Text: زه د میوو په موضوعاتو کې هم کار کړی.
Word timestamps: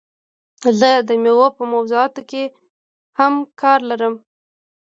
زه 0.79 0.89
د 1.07 1.09
میوو 1.23 1.47
په 1.57 1.63
موضوعاتو 1.73 2.21
کې 2.29 2.43
هم 3.17 3.33
کار 3.61 3.79
کړی. 3.99 4.09